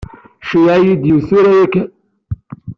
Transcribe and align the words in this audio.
Ceyyeɛ-iyi-d 0.49 1.03
yiwen 1.07 1.23
tura 1.27 1.51
yakan. 1.57 1.89